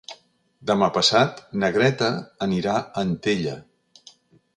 [0.69, 2.07] Demà passat na Greta
[2.47, 3.55] anirà a Antella.